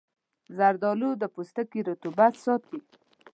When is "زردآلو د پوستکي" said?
0.57-1.79